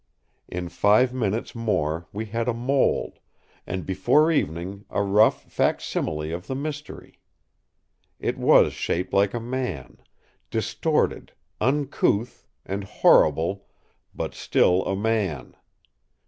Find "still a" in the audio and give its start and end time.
14.33-14.95